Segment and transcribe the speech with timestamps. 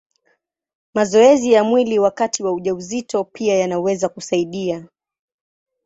[0.93, 4.87] Mazoezi ya mwili wakati wa ujauzito pia yanaweza kusaidia.